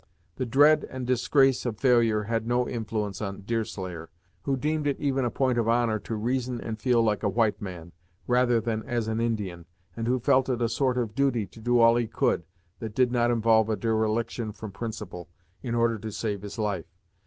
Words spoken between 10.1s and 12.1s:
felt it a sort of duty to do all he